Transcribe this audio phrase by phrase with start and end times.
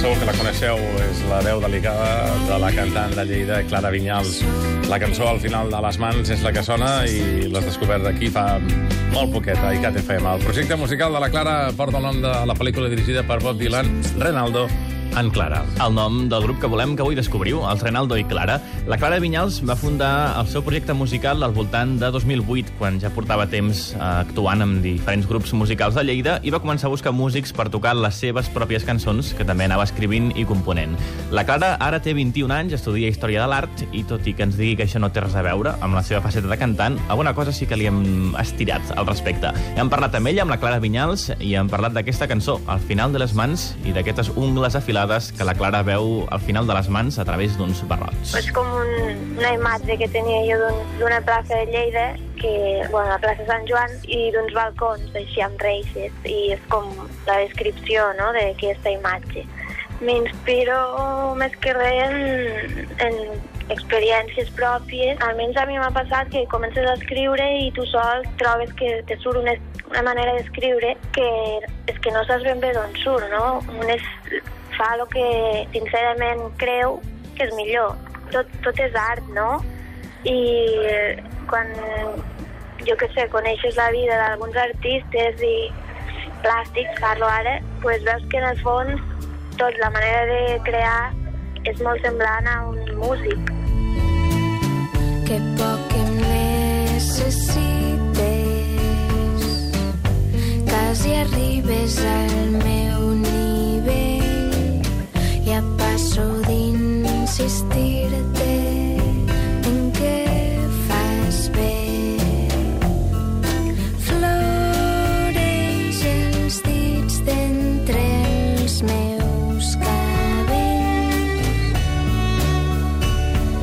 [0.00, 4.38] la coneixeu, és la veu delicada de la cantant de Lleida, Clara Vinyals.
[4.88, 8.30] La cançó al final de les mans és la que sona i l'has descobert aquí
[8.32, 8.58] fa
[9.12, 10.24] molt poquet, a ICAT FM.
[10.24, 13.60] El projecte musical de la Clara porta el nom de la pel·lícula dirigida per Bob
[13.60, 14.68] Dylan, Renaldo,
[15.18, 15.64] en Clara.
[15.84, 18.58] El nom del grup que volem que avui descobriu, els Renaldo i Clara.
[18.88, 23.10] La Clara Vinyals va fundar el seu projecte musical al voltant de 2008, quan ja
[23.14, 27.12] portava temps eh, actuant amb diferents grups musicals de Lleida i va començar a buscar
[27.16, 30.96] músics per tocar les seves pròpies cançons, que també anava escrivint i component.
[31.34, 34.58] La Clara ara té 21 anys, estudia Història de l'Art, i tot i que ens
[34.60, 37.34] digui que això no té res a veure amb la seva faceta de cantant, alguna
[37.34, 39.52] cosa sí que li hem estirat al respecte.
[39.76, 43.12] Hem parlat amb ella, amb la Clara Vinyals, i hem parlat d'aquesta cançó, Al final
[43.12, 44.99] de les mans, i d'aquestes ungles afilades
[45.36, 48.34] que la Clara veu al final de les mans a través d'uns barrots.
[48.38, 48.90] És com un,
[49.38, 50.58] una imatge que tenia jo
[50.98, 52.06] d'una un, plaça de Lleida,
[52.40, 52.52] que,
[52.90, 56.90] bueno, la plaça Sant Joan, i d'uns balcons així amb reixes, i és com
[57.28, 59.46] la descripció no, d'aquesta imatge.
[60.00, 60.80] M'inspiro
[61.36, 63.18] més que res en, en
[63.70, 65.18] experiències pròpies.
[65.24, 69.18] Almenys a mi m'ha passat que comences a escriure i tu sol trobes que te
[69.22, 69.56] surt una,
[69.90, 71.28] una manera d'escriure que
[71.90, 73.60] és que no saps ben bé d'on surt, no?
[73.78, 74.04] Unes
[74.80, 75.28] fa el que
[75.76, 76.98] sincerament creu
[77.36, 77.94] que és millor.
[78.32, 79.60] Tot, tot és art, no?
[80.24, 80.38] I
[81.50, 81.70] quan,
[82.88, 85.54] jo que sé, coneixes la vida d'alguns artistes i
[86.40, 89.00] plàstics, parlo ara, pues veus que en el fons
[89.60, 91.10] tot, la manera de crear
[91.68, 93.52] és molt semblant a un músic.
[95.28, 96.49] Que poc em necessites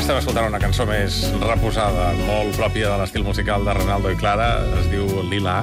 [0.00, 4.46] Estem escoltant una cançó més reposada, molt pròpia de l'estil musical de Renaldo i Clara.
[4.80, 5.58] Es diu Lila,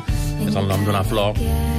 [0.48, 1.36] és el nom d'una flor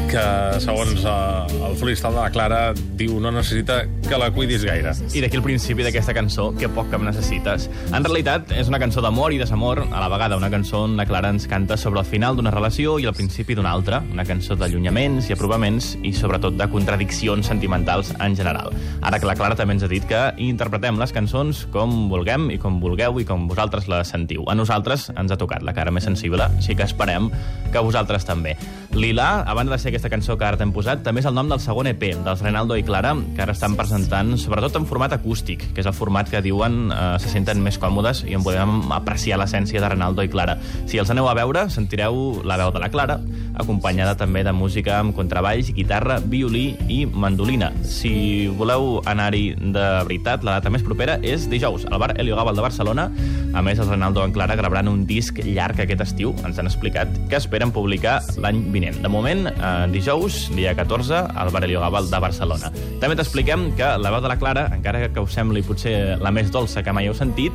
[0.08, 0.22] que,
[0.62, 2.58] segons eh, el floristal de la Clara,
[2.98, 4.94] diu no necessita que la cuidis gaire.
[5.12, 7.68] I d'aquí el principi d'aquesta cançó, que poc que em necessites.
[7.92, 11.06] En realitat, és una cançó d'amor i desamor, a la vegada una cançó on la
[11.08, 14.56] Clara ens canta sobre el final d'una relació i el principi d'una altra, una cançó
[14.56, 18.72] d'allunyaments i aprovaments i sobretot de contradiccions sentimentals en general.
[19.02, 22.58] Ara que la Clara també ens ha dit que interpretem les cançons com vulguem i
[22.60, 24.48] com vulgueu i com vosaltres les sentiu.
[24.48, 27.28] A nosaltres ens ha tocat la cara més sensible, així que esperem
[27.72, 28.56] que vosaltres també.
[28.98, 31.46] Lila, a banda de ser aquesta cançó que ara t'hem posat, també és el nom
[31.50, 35.62] del segon EP, dels Renaldo i Clara, que ara estan presentant, sobretot en format acústic,
[35.74, 39.38] que és el format que diuen eh, se senten més còmodes i en podem apreciar
[39.38, 40.56] l'essència de Renaldo i Clara.
[40.90, 43.20] Si els aneu a veure, sentireu la veu de la Clara,
[43.60, 47.70] acompanyada també de música amb contrabaix, guitarra, violí i mandolina.
[47.86, 52.58] Si voleu anar-hi de veritat, la data més propera és dijous, al bar Helio Gabal
[52.58, 53.10] de Barcelona.
[53.56, 57.10] A més, els Renaldo i Clara gravaran un disc llarg aquest estiu, ens han explicat,
[57.30, 59.00] que esperen publicar l'any vinent.
[59.02, 62.72] De moment, eh, dijous, dia 14, al bar Gabal de Barcelona.
[63.00, 66.50] També t'expliquem que la veu de la Clara, encara que us sembli potser la més
[66.50, 67.52] dolça que mai heu sentit,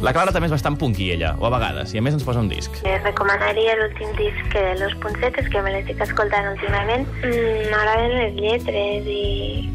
[0.00, 2.38] la Clara també és bastant punky, ella, o a vegades, i a més ens posa
[2.38, 2.70] un disc.
[2.86, 7.08] Eh, recomanaria l'últim disc de Los Puncetes, que me l'estic escoltant últimament.
[7.24, 9.66] Mm, M'agraden les lletres i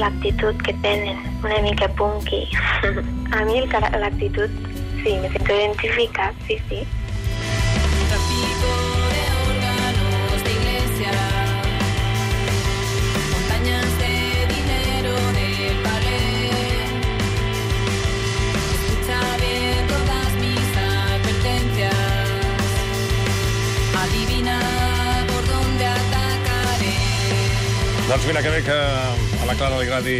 [0.00, 2.46] l'actitud que tenen, una mica punky.
[3.36, 3.68] A mi el
[4.00, 4.48] l'actitud,
[5.06, 6.86] sí, me siento identificada, sí, sí.
[28.06, 30.16] Doncs mira que bé que a la Clara li agradi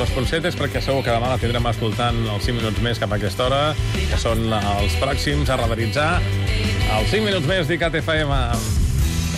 [0.00, 3.18] Los Poncetes, perquè segur que demà la tindrem escoltant els 5 minuts més cap a
[3.20, 3.62] aquesta hora,
[3.92, 8.38] que són els pròxims a radaritzar els 5 minuts més d'ICAT FM.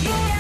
[0.06, 0.39] Yeah.